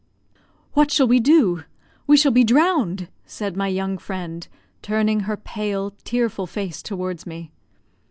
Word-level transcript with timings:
"What 0.73 0.89
shall 0.89 1.07
we 1.07 1.19
do? 1.19 1.63
We 2.07 2.17
shall 2.17 2.31
be 2.31 2.43
drowned!" 2.43 3.07
said 3.27 3.55
my 3.55 3.67
young 3.67 3.99
friend, 3.99 4.47
turning 4.81 5.19
her 5.29 5.37
pale, 5.37 5.93
tearful 6.03 6.47
face 6.47 6.81
towards 6.81 7.27
me. 7.27 7.51